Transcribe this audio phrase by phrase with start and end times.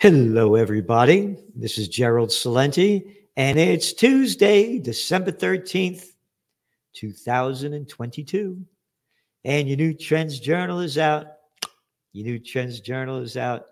[0.00, 1.36] Hello, everybody.
[1.54, 6.06] This is Gerald Celente, and it's Tuesday, December 13th,
[6.94, 8.64] 2022.
[9.44, 11.26] And your new Trends Journal is out.
[12.14, 13.66] Your new Trends Journal is out.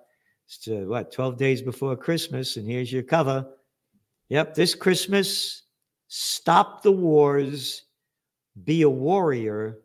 [0.44, 3.48] It's uh, what, 12 days before Christmas, and here's your cover.
[4.28, 5.62] Yep, this Christmas,
[6.08, 7.84] stop the wars,
[8.64, 9.78] be a warrior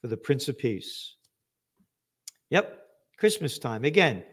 [0.00, 1.16] for the Prince of Peace.
[2.48, 2.78] Yep,
[3.18, 3.84] Christmas time.
[3.84, 4.24] Again,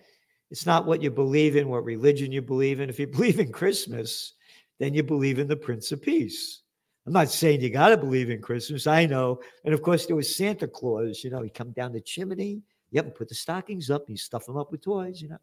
[0.52, 2.90] it's not what you believe in, what religion you believe in.
[2.90, 4.34] If you believe in Christmas,
[4.80, 6.62] then you believe in the Prince of Peace.
[7.08, 8.86] I'm not saying you got to believe in Christmas.
[8.86, 9.40] I know.
[9.66, 11.23] And of course, there was Santa Claus.
[11.23, 12.62] You know, he come down the chimney.
[12.92, 14.04] Yep, put the stockings up.
[14.08, 15.22] You stuff them up with toys.
[15.22, 15.40] You know.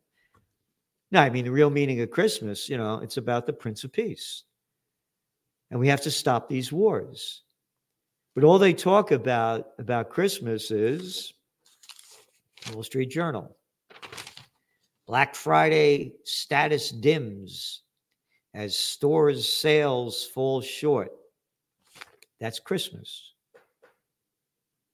[1.10, 2.68] No, I mean the real meaning of Christmas.
[2.68, 4.44] You know, it's about the Prince of Peace,
[5.70, 7.42] and we have to stop these wars.
[8.34, 11.32] But all they talk about about Christmas is
[12.72, 13.56] Wall Street Journal.
[15.08, 17.80] Black Friday status dims
[18.52, 21.10] as stores' sales fall short.
[22.40, 23.32] That's Christmas.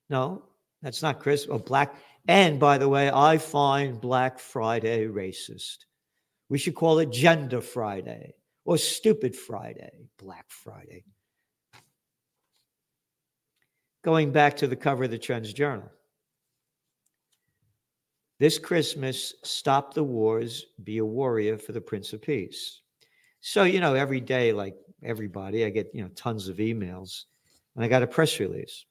[0.09, 0.45] No,
[0.83, 1.57] that's not Christmas.
[1.57, 1.97] Oh, Black.
[2.29, 5.79] And by the way, I find Black Friday racist.
[6.49, 11.03] We should call it Gender Friday or Stupid Friday, Black Friday.
[14.05, 15.91] Going back to the cover of the Trends Journal.
[18.39, 22.81] This Christmas, stop the wars, be a warrior for the Prince of Peace.
[23.41, 27.25] So, you know, every day, like everybody, I get, you know, tons of emails,
[27.77, 28.85] and I got a press release.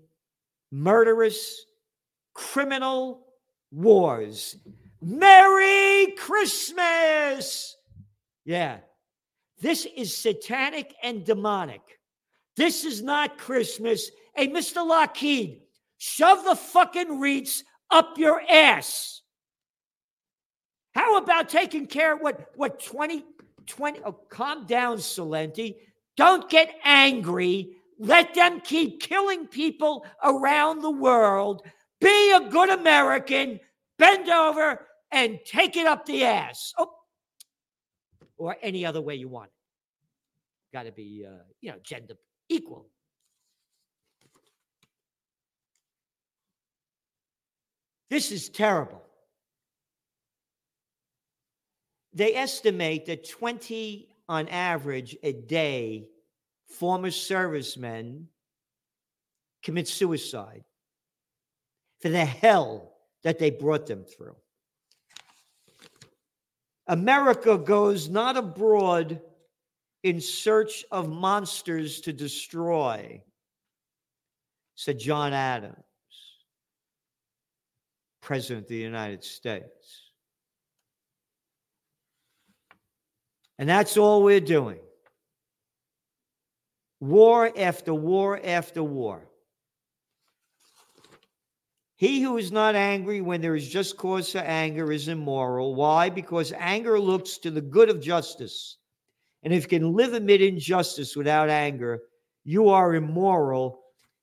[0.75, 1.67] murderous,
[2.35, 3.27] criminal
[3.71, 4.57] wars.
[5.01, 7.77] Merry Christmas!
[8.45, 8.79] Yeah,
[9.61, 11.81] this is satanic and demonic.
[12.57, 14.11] This is not Christmas.
[14.35, 14.87] Hey, Mr.
[14.87, 15.63] Lockheed,
[15.99, 19.23] shove the fucking wreaths up your ass.
[20.95, 23.25] How about taking care of what, what 20,
[23.67, 25.77] 20, oh, calm down, Celente.
[26.17, 27.77] Don't get angry.
[27.99, 31.63] Let them keep killing people around the world.
[32.01, 33.61] Be a good American.
[33.99, 36.73] Bend over and take it up the ass.
[36.79, 36.91] Oh,
[38.37, 39.51] or any other way you want.
[40.73, 42.15] Got to be, uh, you know, gender
[42.49, 42.87] equal.
[48.11, 49.03] This is terrible.
[52.13, 56.07] They estimate that 20 on average a day
[56.75, 58.29] former servicemen
[59.63, 60.65] commit suicide
[62.01, 62.93] for the hell
[63.23, 64.37] that they brought them through.
[66.87, 69.21] America goes not abroad
[70.03, 73.23] in search of monsters to destroy,
[74.75, 75.77] said John Adams,
[78.21, 80.11] President of the United States.
[83.59, 84.84] And that's all we're doing
[87.05, 89.29] war after war after war.
[91.97, 95.75] He who is not angry when there is just cause for anger is immoral.
[95.75, 96.11] Why?
[96.11, 98.79] Because anger looks to the good of justice.
[99.43, 102.01] And if you can live amid injustice without anger,
[102.43, 103.81] you are immoral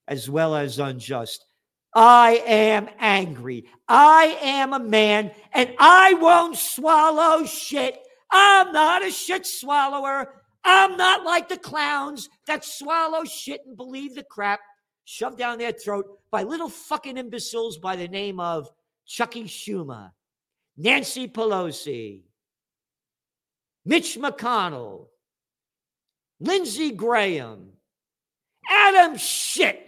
[0.08, 1.46] as well as unjust.
[1.94, 3.66] I am angry.
[3.88, 8.00] I am a man and I won't swallow shit.
[8.32, 10.41] I'm not a shit swallower.
[10.64, 14.60] I'm not like the clowns that swallow shit and believe the crap
[15.06, 18.70] shoved down their throat by little fucking imbeciles by the name of
[19.06, 20.12] Chucky Schumer.
[20.78, 22.22] Nancy Pelosi,
[23.86, 25.08] Mitch McConnell,
[26.40, 27.74] Lindsey Graham,
[28.70, 29.88] Adam shit.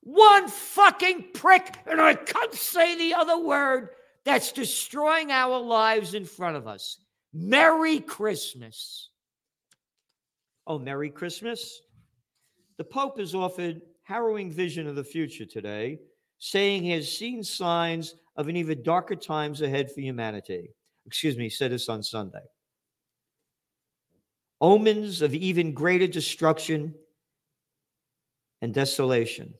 [0.00, 3.90] One fucking prick, and I can't say the other word,
[4.24, 6.98] that's destroying our lives in front of us.
[7.34, 9.10] Merry Christmas.
[10.66, 11.80] Oh, Merry Christmas.
[12.78, 15.98] The Pope has offered harrowing vision of the future today,
[16.38, 20.70] saying he has seen signs of an even darker times ahead for humanity.
[21.06, 22.42] Excuse me, said this on Sunday.
[24.60, 26.94] Omens of even greater destruction
[28.62, 29.54] and desolation.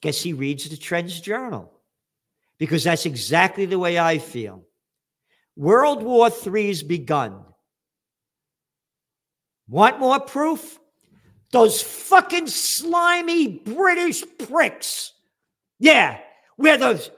[0.00, 1.72] Guess he reads the Trends Journal
[2.58, 4.64] because that's exactly the way I feel.
[5.56, 7.44] World War III has begun.
[9.72, 10.78] Want more proof?
[11.50, 15.14] Those fucking slimy British pricks.
[15.78, 16.18] Yeah,
[16.56, 17.10] where the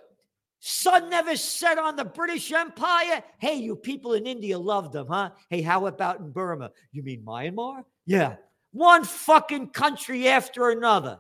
[0.61, 3.25] sun never set on the British Empire.
[3.39, 5.31] Hey, you people in India love them, huh?
[5.51, 6.71] Hey, how about in Burma?
[6.93, 7.83] You mean Myanmar?
[8.07, 8.37] Yeah.
[8.71, 11.19] One fucking country after another,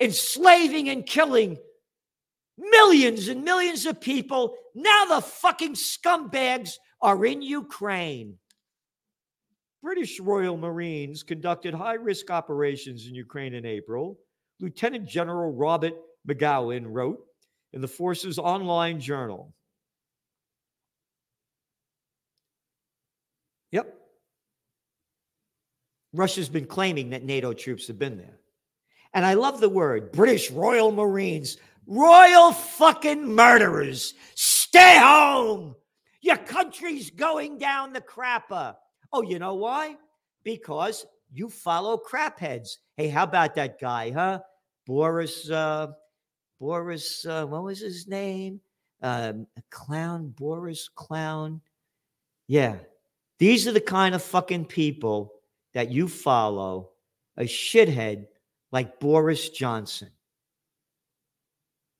[0.00, 1.58] enslaving and killing
[2.56, 4.56] millions and millions of people.
[4.74, 8.38] Now the fucking scumbags are in Ukraine.
[9.84, 14.18] British Royal Marines conducted high risk operations in Ukraine in April.
[14.58, 15.92] Lieutenant General Robert
[16.26, 17.18] Magowan wrote
[17.74, 19.54] in the Force's online journal.
[23.72, 23.94] Yep.
[26.14, 28.38] Russia's been claiming that NATO troops have been there.
[29.12, 34.14] And I love the word British Royal Marines, royal fucking murderers.
[34.34, 35.74] Stay home.
[36.22, 38.76] Your country's going down the crapper.
[39.16, 39.96] Oh, you know why?
[40.42, 42.78] Because you follow crapheads.
[42.96, 44.40] Hey, how about that guy, huh?
[44.86, 45.92] Boris, uh,
[46.58, 48.60] Boris, uh, what was his name?
[49.02, 51.60] Um, clown, Boris Clown.
[52.48, 52.78] Yeah.
[53.38, 55.34] These are the kind of fucking people
[55.74, 56.90] that you follow.
[57.36, 58.26] A shithead
[58.72, 60.10] like Boris Johnson.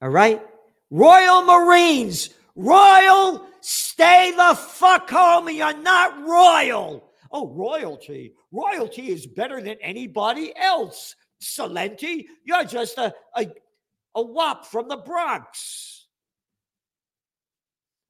[0.03, 0.43] All right?
[0.91, 5.49] Royal Marines, Royal Stay the fuck home.
[5.49, 7.09] You're not royal.
[7.33, 8.35] Oh, royalty.
[8.53, 11.17] Royalty is better than anybody else.
[11.41, 13.47] Celente, you're just a, a,
[14.15, 16.09] a wop from the Bronx.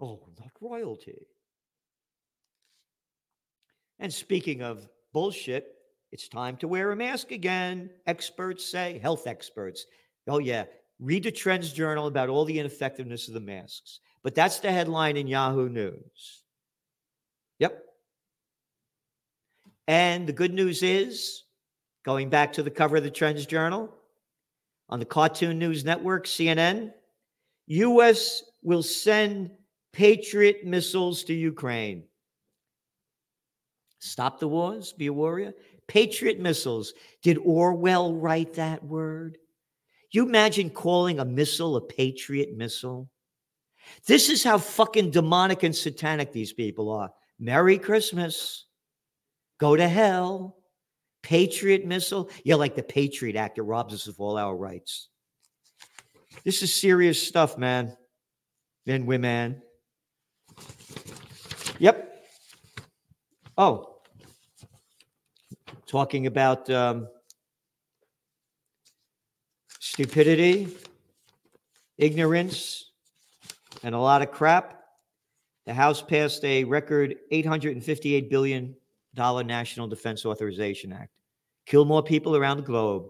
[0.01, 1.29] Oh, not royalty.
[4.01, 5.69] And speaking of bullshit,
[6.11, 7.91] it's time to wear a mask again.
[8.09, 9.87] Experts say, health experts.
[10.27, 10.65] Oh, yeah.
[10.99, 14.01] Read the Trends Journal about all the ineffectiveness of the masks.
[14.25, 16.43] But that's the headline in Yahoo News.
[17.59, 17.79] Yep.
[19.87, 21.45] And the good news is,
[22.05, 23.95] going back to the cover of the Trends Journal,
[24.89, 26.93] on the Cartoon News Network, CNN,
[27.67, 28.43] U.S.
[28.63, 29.51] will send
[29.93, 32.05] Patriot missiles to Ukraine.
[34.01, 35.53] Stop the wars, be a warrior.
[35.87, 36.95] Patriot missiles.
[37.23, 39.39] Did Orwell write that word?
[40.13, 43.11] You imagine calling a missile a Patriot missile?
[44.07, 47.11] This is how fucking demonic and satanic these people are.
[47.39, 48.67] Merry Christmas.
[49.59, 50.57] Go to hell.
[51.23, 52.31] Patriot missile.
[52.45, 55.09] Yeah, like the Patriot Act that robs us of all our rights.
[56.45, 57.97] This is serious stuff, man.
[58.87, 59.63] Men, women.
[61.79, 62.11] Yep.
[63.57, 63.95] Oh,
[65.87, 67.07] talking about um,
[69.79, 70.69] stupidity,
[71.99, 72.91] ignorance,
[73.85, 74.81] and a lot of crap.
[75.67, 78.75] The House passed a record $858 billion
[79.17, 81.13] National Defense Authorization Act.
[81.67, 83.07] Kill more people around the globe.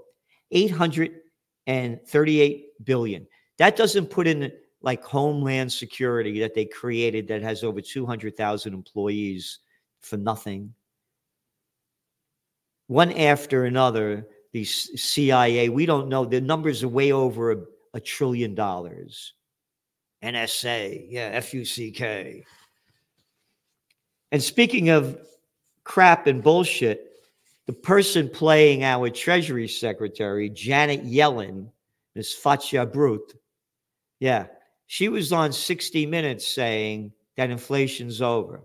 [0.50, 3.26] 838 billion.
[3.58, 4.50] That doesn't put in
[4.82, 9.60] like Homeland Security that they created that has over 200,000 employees
[10.02, 10.74] for nothing.
[12.88, 17.58] One after another, the CIA, we don't know, the numbers are way over a,
[17.94, 19.32] a trillion dollars.
[20.24, 22.44] NSA, yeah, F U C K.
[24.32, 25.18] And speaking of
[25.84, 27.12] crap and bullshit,
[27.66, 31.68] the person playing our Treasury Secretary, Janet Yellen,
[32.14, 33.34] Miss Fatja Brut,
[34.20, 34.46] yeah,
[34.86, 38.62] she was on 60 Minutes saying that inflation's over.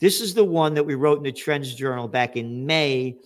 [0.00, 3.16] This is the one that we wrote in the Trends Journal back in May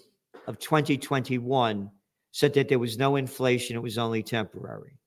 [0.47, 1.91] of 2021,
[2.33, 5.00] said that there was no inflation, it was only temporary.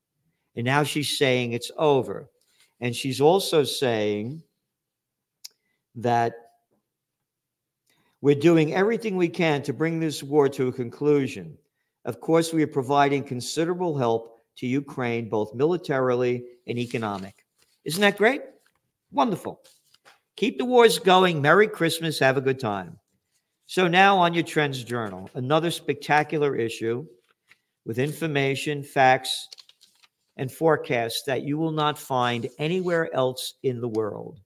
[0.55, 2.29] And now she's saying it's over.
[2.79, 4.43] And she's also saying
[5.95, 6.33] that
[8.21, 11.57] we're doing everything we can to bring this war to a conclusion.
[12.05, 17.45] Of course, we are providing considerable help to Ukraine, both militarily and economic.
[17.85, 18.41] Isn't that great?
[19.11, 19.61] Wonderful.
[20.35, 21.41] Keep the wars going.
[21.41, 22.19] Merry Christmas.
[22.19, 22.97] Have a good time.
[23.67, 27.05] So, now on your Trends Journal, another spectacular issue
[27.85, 29.49] with information, facts,
[30.37, 34.39] and forecasts that you will not find anywhere else in the world.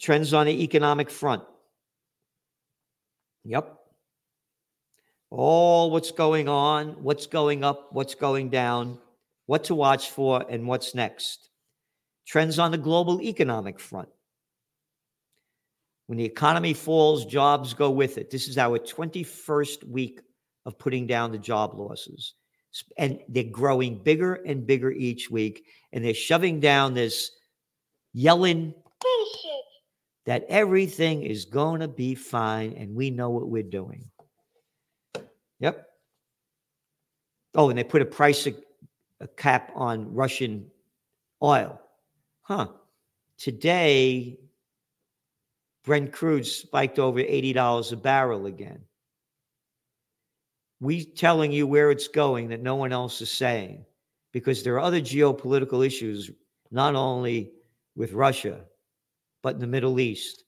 [0.00, 1.42] Trends on the economic front.
[3.44, 3.76] Yep.
[5.30, 8.98] All what's going on, what's going up, what's going down,
[9.46, 11.48] what to watch for, and what's next.
[12.26, 14.08] Trends on the global economic front.
[16.06, 18.30] When the economy falls, jobs go with it.
[18.30, 20.20] This is our 21st week
[20.64, 22.34] of putting down the job losses.
[22.98, 25.66] And they're growing bigger and bigger each week.
[25.92, 27.30] And they're shoving down this
[28.12, 28.74] yelling
[30.24, 34.10] that everything is going to be fine and we know what we're doing.
[35.60, 35.86] Yep.
[37.54, 38.46] Oh, and they put a price
[39.20, 40.70] a cap on Russian
[41.42, 41.80] oil.
[42.42, 42.68] Huh.
[43.38, 44.38] Today,
[45.84, 48.80] Brent crude spiked over $80 a barrel again.
[50.80, 53.84] We telling you where it's going that no one else is saying
[54.32, 56.30] because there are other geopolitical issues,
[56.70, 57.52] not only
[57.94, 58.60] with Russia,
[59.42, 60.44] but in the Middle East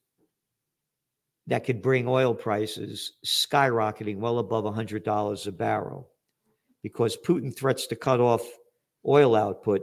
[1.46, 6.10] that could bring oil prices skyrocketing well above $100 a barrel
[6.82, 8.42] because Putin threats to cut off
[9.06, 9.82] oil output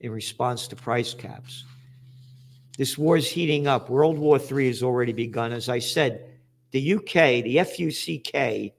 [0.00, 1.64] in response to price caps.
[2.78, 3.88] This war is heating up.
[3.88, 5.52] World War III has already begun.
[5.52, 6.30] As I said,
[6.72, 8.72] the UK, the FUCK,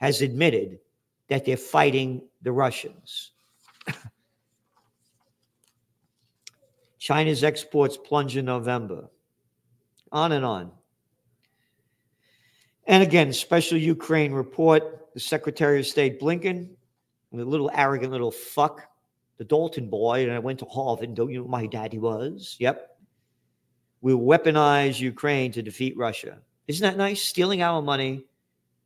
[0.00, 0.78] has admitted
[1.28, 3.32] that they're fighting the Russians.
[6.98, 9.08] China's exports plunge in November.
[10.12, 10.72] On and on.
[12.86, 16.70] And again, special Ukraine report the Secretary of State Blinken,
[17.32, 18.82] the little arrogant little fuck,
[19.38, 21.14] the Dalton boy, and I went to Harvard.
[21.14, 22.56] Don't you know who my daddy was?
[22.58, 22.98] Yep.
[24.02, 26.38] We'll weaponize Ukraine to defeat Russia.
[26.66, 27.22] Isn't that nice?
[27.22, 28.24] Stealing our money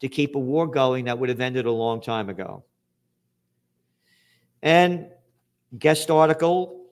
[0.04, 2.62] to keep a war going that would have ended a long time ago.
[4.62, 5.06] And
[5.78, 6.88] guest article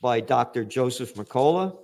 [0.00, 0.64] by Dr.
[0.64, 1.76] Joseph Mercola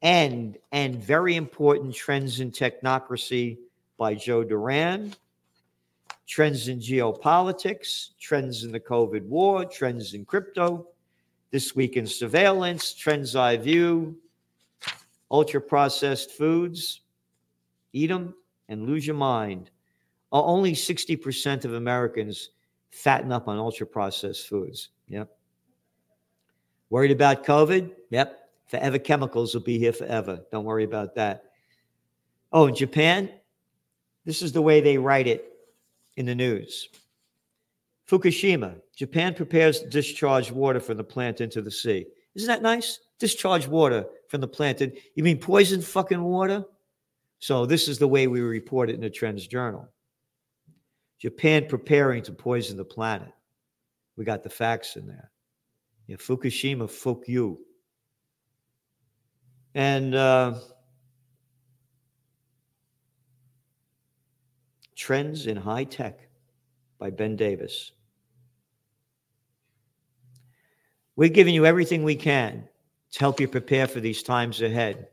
[0.00, 3.58] and and very important trends in technocracy
[3.98, 5.12] by Joe Duran,
[6.28, 10.86] trends in geopolitics, trends in the COVID war, trends in crypto,
[11.50, 14.18] this week in surveillance, trends I view,
[15.32, 17.00] ultra processed foods,
[17.92, 18.34] eat them
[18.68, 19.70] and lose your mind.
[20.32, 22.50] Only 60% of Americans
[22.90, 24.90] fatten up on ultra processed foods.
[25.08, 25.30] Yep.
[26.90, 27.90] Worried about COVID?
[28.10, 28.40] Yep.
[28.68, 30.40] Forever Chemicals will be here forever.
[30.50, 31.44] Don't worry about that.
[32.52, 33.30] Oh, in Japan,
[34.24, 35.52] this is the way they write it
[36.16, 36.88] in the news.
[38.08, 42.06] Fukushima, Japan prepares to discharge water from the plant into the sea.
[42.34, 43.00] Isn't that nice?
[43.18, 44.80] Discharge water from the plant.
[44.80, 46.64] You mean poison fucking water?
[47.44, 49.86] So this is the way we report it in the Trends Journal.
[51.20, 53.28] Japan preparing to poison the planet.
[54.16, 55.30] We got the facts in there.
[56.06, 57.58] Yeah, Fukushima, fuck you.
[59.74, 60.54] And uh,
[64.96, 66.26] Trends in High Tech
[66.98, 67.92] by Ben Davis.
[71.14, 72.66] We're giving you everything we can
[73.12, 75.08] to help you prepare for these times ahead.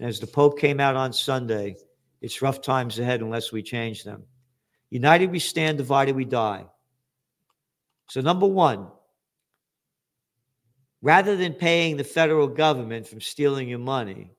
[0.00, 1.76] As the Pope came out on Sunday,
[2.20, 4.24] it's rough times ahead unless we change them.
[4.90, 6.66] United we stand, divided we die.
[8.08, 8.88] So, number one,
[11.02, 14.32] rather than paying the federal government from stealing your money,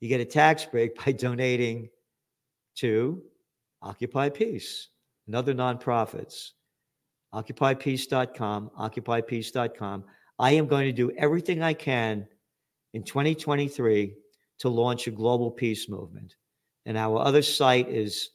[0.00, 1.88] you get a tax break by donating
[2.76, 3.22] to
[3.82, 4.88] Occupy Peace
[5.26, 6.52] and other nonprofits.
[7.34, 10.04] OccupyPeace.com, OccupyPeace.com.
[10.38, 12.26] I am going to do everything I can
[12.94, 14.14] in 2023
[14.58, 16.36] to launch a global peace movement.
[16.84, 18.30] And our other site is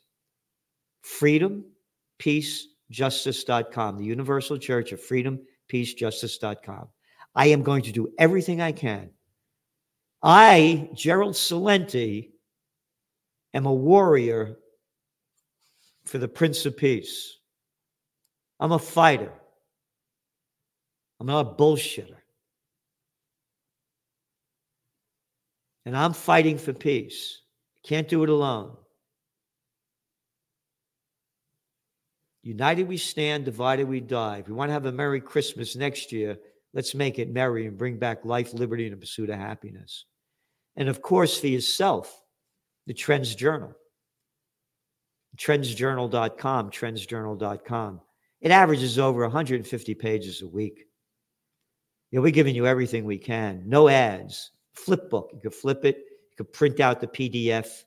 [1.06, 6.90] freedompeacejustice.com, the Universal Church of Freedom, Peace, Justice.com.
[7.34, 9.10] I am going to do everything I can.
[10.22, 12.30] I, Gerald Celente,
[13.54, 14.58] am a warrior
[16.06, 17.38] for the Prince of Peace.
[18.60, 19.32] I'm a fighter.
[21.20, 22.21] I'm not a bullshitter.
[25.86, 27.40] And I'm fighting for peace.
[27.84, 28.78] Can't do it alone.
[32.44, 34.40] United we stand, divided we die.
[34.40, 36.38] If we want to have a Merry Christmas next year,
[36.74, 40.06] let's make it merry and bring back life, liberty, and a pursuit of happiness.
[40.76, 42.24] And of course, for yourself,
[42.88, 43.76] the Trends Journal
[45.38, 48.02] trendsjournal.com, trendsjournal.com.
[48.42, 50.86] It averages over 150 pages a week.
[52.10, 53.64] You know, we're giving you everything we can.
[53.68, 54.52] No ads.
[54.74, 55.32] Flip book.
[55.34, 55.98] You could flip it.
[55.98, 57.84] You could print out the PDF.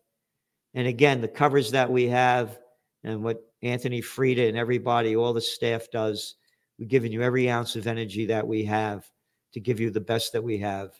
[0.75, 2.59] And again, the covers that we have
[3.05, 6.37] and what Anthony Freda and everybody, all the staff does,
[6.79, 9.09] we're giving you every ounce of energy that we have
[9.53, 10.91] to give you the best that we have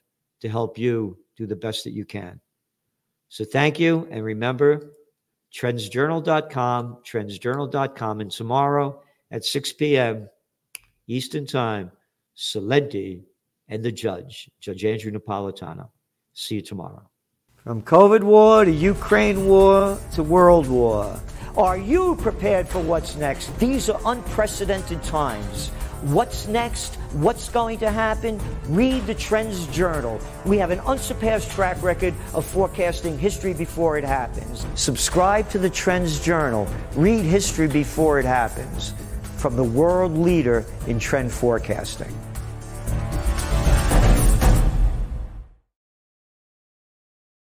[0.41, 2.41] to help you do the best that you can.
[3.29, 4.07] So thank you.
[4.11, 4.93] And remember,
[5.53, 8.21] trendsjournal.com, trendsjournal.com.
[8.21, 10.29] And tomorrow at 6 p.m.
[11.09, 11.91] Eastern Time,
[12.37, 13.25] Celente
[13.69, 15.89] and the judge, Judge Andrew Napolitano.
[16.35, 17.09] See you tomorrow.
[17.57, 21.19] From COVID war to Ukraine war to world war.
[21.57, 23.57] Are you prepared for what's next?
[23.59, 25.69] These are unprecedented times.
[26.03, 26.97] What's next?
[27.15, 28.39] What's going to happen?
[28.69, 30.21] Read the Trends Journal.
[30.45, 34.67] We have an unsurpassed track record of forecasting history before it happens.
[34.75, 36.69] Subscribe to the Trends Journal.
[36.97, 38.93] Read history before it happens
[39.39, 42.15] from the world leader in trend forecasting.